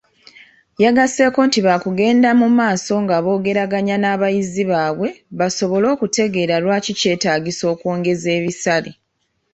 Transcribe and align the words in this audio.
Yagaseeko 0.83 1.39
nti 1.47 1.59
baakugenda 1.65 2.29
mu 2.39 2.47
maaso 2.57 2.93
nga 3.03 3.15
boogeraganya 3.23 3.95
n'abayizi 3.99 4.63
baabwe 4.71 5.09
basobole 5.39 5.85
okutegeera 5.93 6.55
lwaki 6.63 6.91
kyetaagisa 6.99 7.63
okwongeza 7.73 8.29
ebisale. 8.37 8.91